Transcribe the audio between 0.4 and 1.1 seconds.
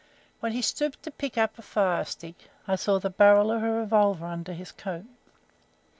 he stooped